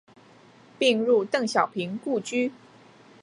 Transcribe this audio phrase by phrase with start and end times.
[0.79, 2.51] 并入邓小平故居。